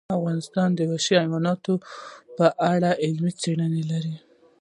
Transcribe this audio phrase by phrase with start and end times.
[0.17, 1.73] افغانستان د وحشي حیواناتو
[2.37, 4.15] په اړه علمي څېړنې لري.